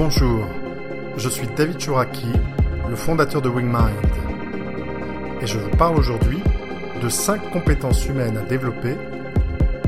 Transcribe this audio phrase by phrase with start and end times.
[0.00, 0.46] Bonjour,
[1.16, 2.30] je suis David Chouraki,
[2.88, 4.06] le fondateur de WingMind.
[5.40, 6.38] Et je vous parle aujourd'hui
[7.02, 8.96] de 5 compétences humaines à développer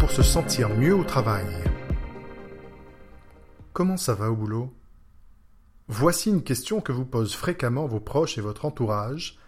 [0.00, 1.46] pour se sentir mieux au travail.
[3.72, 4.74] Comment ça va au boulot?
[5.86, 9.38] Voici une question que vous posent fréquemment vos proches et votre entourage,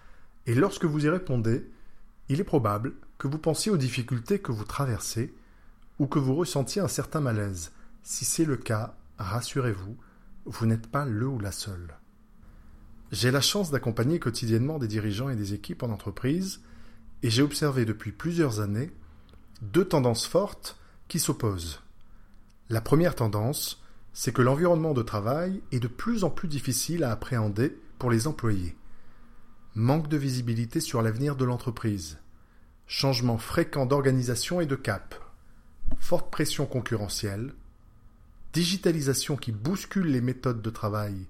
[0.46, 1.68] et lorsque vous y répondez,
[2.28, 5.34] il est probable que vous pensiez aux difficultés que vous traversez
[5.98, 7.72] ou que vous ressentiez un certain malaise.
[8.04, 9.96] Si c'est le cas, rassurez-vous,
[10.44, 11.96] vous n'êtes pas le ou la seule.
[13.10, 16.62] J'ai la chance d'accompagner quotidiennement des dirigeants et des équipes en entreprise,
[17.22, 18.90] et j'ai observé depuis plusieurs années
[19.60, 20.78] deux tendances fortes
[21.08, 21.80] qui s'opposent.
[22.68, 27.12] La première tendance, c'est que l'environnement de travail est de plus en plus difficile à
[27.12, 28.76] appréhender pour les employés.
[29.74, 32.18] Manque de visibilité sur l'avenir de l'entreprise,
[32.86, 35.14] changement fréquent d'organisation et de cap,
[35.98, 37.54] forte pression concurrentielle,
[38.52, 41.26] digitalisation qui bouscule les méthodes de travail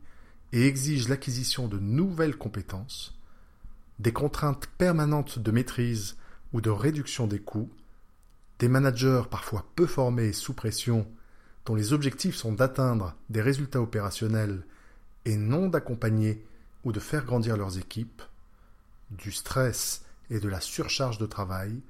[0.53, 3.15] et exige l'acquisition de nouvelles compétences,
[3.99, 6.17] des contraintes permanentes de maîtrise
[6.53, 7.71] ou de réduction des coûts,
[8.59, 11.07] des managers parfois peu formés sous pression
[11.65, 14.65] dont les objectifs sont d'atteindre des résultats opérationnels
[15.25, 16.45] et non d'accompagner
[16.85, 18.23] ou de faire grandir leurs équipes,
[19.13, 21.81] du stress et de la surcharge de travail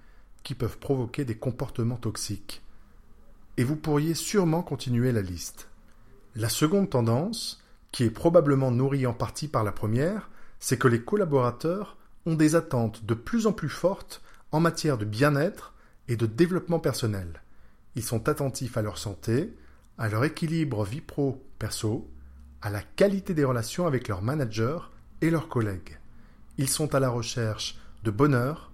[0.42, 2.61] qui peuvent provoquer des comportements toxiques
[3.56, 5.68] et vous pourriez sûrement continuer la liste.
[6.34, 11.02] La seconde tendance, qui est probablement nourrie en partie par la première, c'est que les
[11.02, 14.22] collaborateurs ont des attentes de plus en plus fortes
[14.52, 15.74] en matière de bien-être
[16.08, 17.42] et de développement personnel.
[17.94, 19.54] Ils sont attentifs à leur santé,
[19.98, 22.10] à leur équilibre vie pro-perso,
[22.62, 24.78] à la qualité des relations avec leurs managers
[25.20, 25.98] et leurs collègues.
[26.58, 28.72] Ils sont à la recherche de bonheur,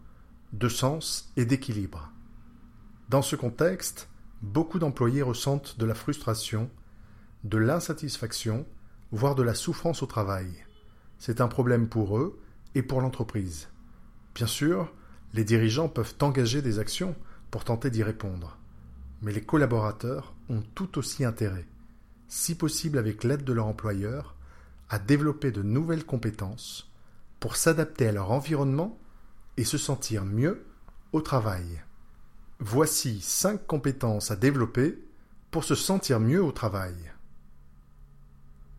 [0.53, 2.11] de sens et d'équilibre.
[3.09, 4.09] Dans ce contexte,
[4.43, 6.71] beaucoup d'employés ressentent de la frustration,
[7.45, 8.67] de l'insatisfaction,
[9.13, 10.49] voire de la souffrance au travail.
[11.19, 12.39] C'est un problème pour eux
[12.75, 13.69] et pour l'entreprise.
[14.35, 14.93] Bien sûr,
[15.35, 17.17] les dirigeants peuvent engager des actions
[17.51, 18.59] pour tenter d'y répondre.
[19.23, 21.67] Mais les collaborateurs ont tout aussi intérêt,
[22.29, 24.37] si possible avec l'aide de leur employeur,
[24.91, 26.91] à développer de nouvelles compétences
[27.41, 28.99] pour s'adapter à leur environnement
[29.57, 30.65] et se sentir mieux
[31.13, 31.83] au travail.
[32.61, 34.99] Voici cinq compétences à développer
[35.53, 36.95] pour se sentir mieux au travail.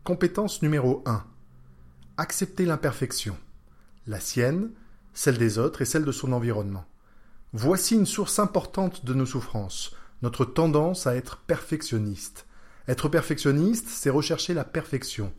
[0.04, 1.24] Compétence numéro 1.
[2.18, 3.38] Accepter l'imperfection.
[4.06, 4.70] La sienne,
[5.14, 6.84] celle des autres et celle de son environnement.
[7.54, 12.46] Voici une source importante de nos souffrances, notre tendance à être perfectionniste.
[12.86, 15.32] Être perfectionniste, c'est rechercher la perfection.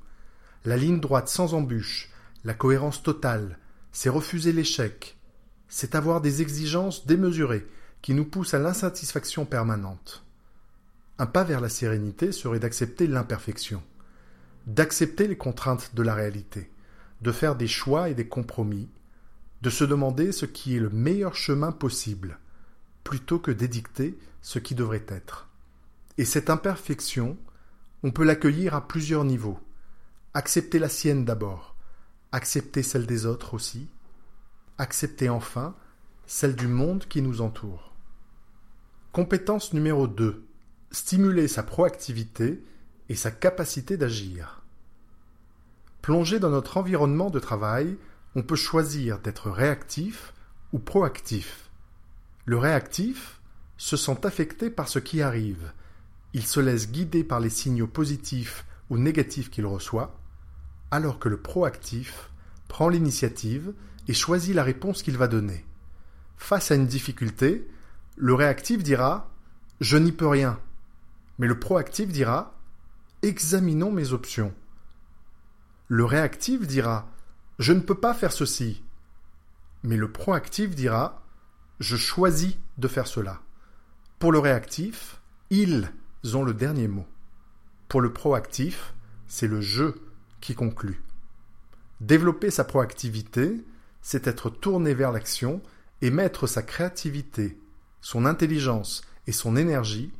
[0.65, 2.09] La ligne droite sans embûche,
[2.43, 3.59] la cohérence totale,
[3.91, 5.19] c'est refuser l'échec.
[5.67, 7.67] C'est avoir des exigences démesurées,
[8.01, 10.25] qui nous pousse à l'insatisfaction permanente.
[11.19, 13.83] Un pas vers la sérénité serait d'accepter l'imperfection,
[14.65, 16.71] d'accepter les contraintes de la réalité,
[17.21, 18.89] de faire des choix et des compromis,
[19.61, 22.39] de se demander ce qui est le meilleur chemin possible,
[23.03, 25.49] plutôt que d'édicter ce qui devrait être.
[26.17, 27.37] Et cette imperfection,
[28.03, 29.59] on peut l'accueillir à plusieurs niveaux.
[30.33, 31.75] Accepter la sienne d'abord,
[32.31, 33.87] accepter celle des autres aussi,
[34.77, 35.75] accepter enfin
[36.25, 37.90] celle du monde qui nous entoure.
[39.11, 40.41] Compétence numéro 2.
[40.91, 42.63] Stimuler sa proactivité
[43.09, 44.63] et sa capacité d'agir.
[46.01, 47.97] Plongé dans notre environnement de travail,
[48.35, 50.31] on peut choisir d'être réactif
[50.71, 51.69] ou proactif.
[52.45, 53.41] Le réactif
[53.75, 55.73] se sent affecté par ce qui arrive.
[56.31, 60.17] Il se laisse guider par les signaux positifs ou négatifs qu'il reçoit,
[60.89, 62.31] alors que le proactif
[62.69, 63.73] prend l'initiative
[64.07, 65.65] et choisit la réponse qu'il va donner.
[66.37, 67.67] Face à une difficulté,
[68.17, 69.29] le réactif dira
[69.79, 70.59] Je n'y peux rien.
[71.39, 72.53] Mais le proactif dira
[73.21, 74.53] Examinons mes options.
[75.87, 77.07] Le réactif dira
[77.59, 78.83] Je ne peux pas faire ceci.
[79.83, 81.23] Mais le proactif dira
[81.79, 83.41] Je choisis de faire cela.
[84.19, 85.89] Pour le réactif, ils
[86.33, 87.07] ont le dernier mot.
[87.87, 88.93] Pour le proactif,
[89.27, 89.95] c'est le je
[90.41, 91.01] qui conclut.
[92.01, 93.65] Développer sa proactivité,
[94.01, 95.61] c'est être tourné vers l'action
[96.01, 97.59] et mettre sa créativité,
[98.01, 100.11] son intelligence et son énergie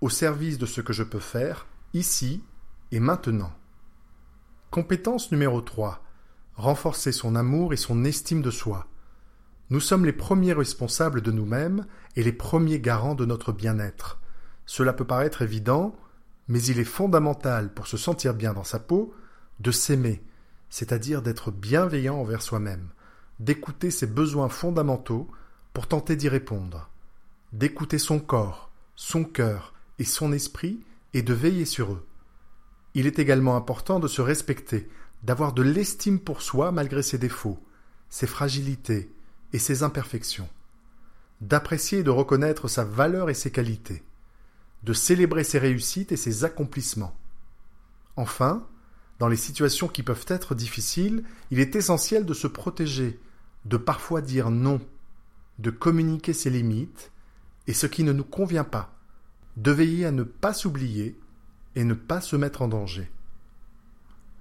[0.00, 2.42] au service de ce que je peux faire ici
[2.92, 3.52] et maintenant.
[4.70, 6.02] Compétence numéro 3.
[6.56, 8.86] Renforcer son amour et son estime de soi.
[9.70, 11.86] Nous sommes les premiers responsables de nous-mêmes
[12.16, 14.20] et les premiers garants de notre bien-être.
[14.66, 15.96] Cela peut paraître évident,
[16.48, 19.14] mais il est fondamental pour se sentir bien dans sa peau
[19.60, 20.22] de s'aimer,
[20.68, 22.88] c'est-à-dire d'être bienveillant envers soi-même,
[23.40, 25.30] d'écouter ses besoins fondamentaux
[25.72, 26.90] pour tenter d'y répondre
[27.54, 30.80] d'écouter son corps, son cœur et son esprit
[31.14, 32.04] et de veiller sur eux.
[32.94, 34.88] Il est également important de se respecter,
[35.22, 37.62] d'avoir de l'estime pour soi malgré ses défauts,
[38.10, 39.08] ses fragilités
[39.52, 40.48] et ses imperfections,
[41.40, 44.02] d'apprécier et de reconnaître sa valeur et ses qualités,
[44.82, 47.16] de célébrer ses réussites et ses accomplissements.
[48.16, 48.66] Enfin,
[49.20, 51.22] dans les situations qui peuvent être difficiles,
[51.52, 53.20] il est essentiel de se protéger,
[53.64, 54.80] de parfois dire non,
[55.60, 57.12] de communiquer ses limites
[57.66, 58.94] et ce qui ne nous convient pas,
[59.56, 61.18] de veiller à ne pas s'oublier
[61.74, 63.10] et ne pas se mettre en danger.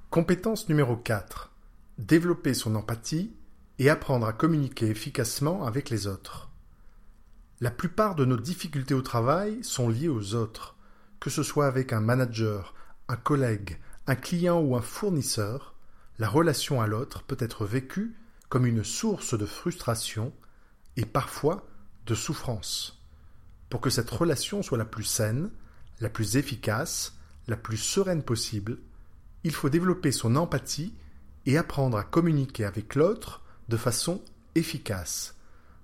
[0.09, 1.51] Compétence numéro 4.
[1.97, 3.33] Développer son empathie
[3.79, 6.49] et apprendre à communiquer efficacement avec les autres.
[7.61, 10.75] La plupart de nos difficultés au travail sont liées aux autres,
[11.19, 12.73] que ce soit avec un manager,
[13.07, 15.73] un collègue, un client ou un fournisseur,
[16.19, 18.15] la relation à l'autre peut être vécue
[18.49, 20.33] comme une source de frustration
[20.97, 21.65] et parfois
[22.05, 23.02] de souffrance.
[23.73, 25.49] Pour que cette relation soit la plus saine,
[25.99, 27.17] la plus efficace,
[27.47, 28.77] la plus sereine possible,
[29.43, 30.93] il faut développer son empathie
[31.47, 34.21] et apprendre à communiquer avec l'autre de façon
[34.53, 35.33] efficace.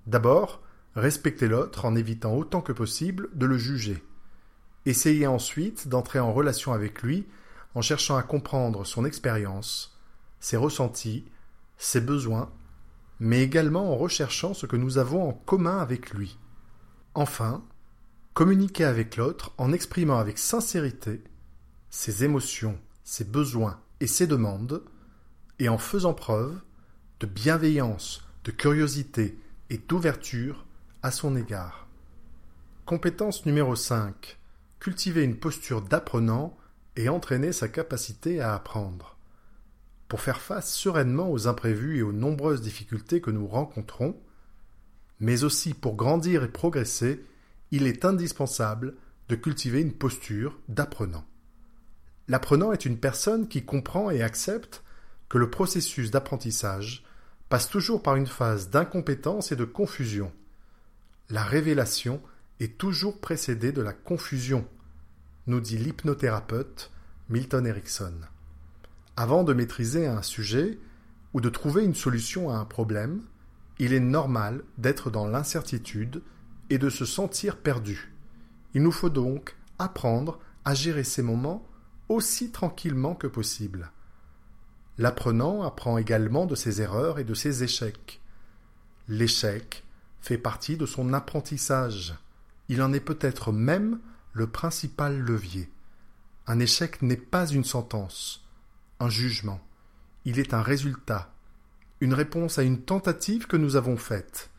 [0.06, 0.62] D'abord,
[0.96, 4.04] respecter l'autre en évitant autant que possible de le juger.
[4.86, 7.26] Essayez ensuite d'entrer en relation avec lui
[7.74, 9.98] en cherchant à comprendre son expérience,
[10.40, 11.26] ses ressentis,
[11.80, 12.52] ses besoins,
[13.20, 16.38] mais également en recherchant ce que nous avons en commun avec lui.
[17.16, 17.64] Enfin,
[18.40, 21.22] communiquer avec l'autre en exprimant avec sincérité
[21.90, 24.82] ses émotions, ses besoins et ses demandes,
[25.60, 26.58] et en faisant preuve
[27.20, 29.38] de bienveillance, de curiosité
[29.70, 30.66] et d'ouverture
[31.04, 31.90] à son égard.
[32.86, 34.40] Compétence numéro 5.
[34.80, 36.58] Cultiver une posture d'apprenant
[36.96, 39.18] et entraîner sa capacité à apprendre.
[40.08, 44.16] Pour faire face sereinement aux imprévus et aux nombreuses difficultés que nous rencontrons,
[45.20, 47.22] mais aussi pour grandir et progresser,
[47.72, 48.96] il est indispensable
[49.30, 51.26] de cultiver une posture d'apprenant.
[52.28, 54.84] L'apprenant est une personne qui comprend et accepte
[55.30, 57.06] que le processus d'apprentissage
[57.50, 60.32] passe toujours par une phase d'incompétence et de confusion.
[61.30, 62.22] La révélation
[62.60, 64.68] est toujours précédée de la confusion,
[65.48, 66.92] nous dit l'hypnothérapeute
[67.30, 68.14] Milton Erickson.
[69.16, 70.78] Avant de maîtriser un sujet
[71.34, 73.22] ou de trouver une solution à un problème,
[73.78, 76.22] il est normal d'être dans l'incertitude
[76.70, 78.14] et de se sentir perdu.
[78.74, 81.66] Il nous faut donc apprendre à gérer ces moments
[82.10, 83.92] aussi tranquillement que possible.
[84.98, 88.20] L'apprenant apprend également de ses erreurs et de ses échecs.
[89.08, 89.84] L'échec
[90.20, 92.16] fait partie de son apprentissage.
[92.68, 94.00] Il en est peut-être même
[94.34, 95.72] le principal levier.
[96.48, 98.46] Un échec n'est pas une sentence,
[99.00, 99.62] un jugement.
[100.26, 101.32] Il est un résultat,
[102.02, 104.50] une réponse à une tentative que nous avons faite.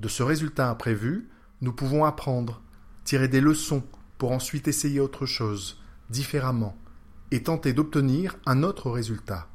[0.00, 1.28] De ce résultat imprévu,
[1.60, 2.62] nous pouvons apprendre,
[3.04, 3.82] tirer des leçons
[4.18, 5.80] pour ensuite essayer autre chose,
[6.10, 6.76] différemment,
[7.30, 9.48] et tenter d'obtenir un autre résultat.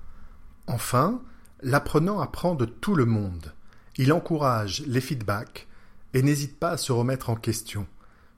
[0.67, 1.21] Enfin,
[1.61, 3.53] l'apprenant apprend de tout le monde.
[3.97, 5.67] Il encourage les feedbacks
[6.13, 7.87] et n'hésite pas à se remettre en question,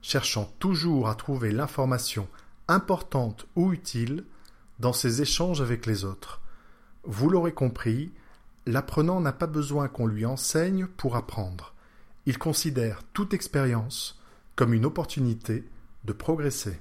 [0.02, 2.28] cherchant toujours à trouver l'information
[2.68, 4.24] importante ou utile
[4.78, 6.40] dans ses échanges avec les autres.
[7.04, 8.12] Vous l'aurez compris,
[8.66, 11.74] l'apprenant n'a pas besoin qu'on lui enseigne pour apprendre.
[12.26, 14.20] Il considère toute expérience
[14.56, 15.64] comme une opportunité
[16.04, 16.80] de progresser.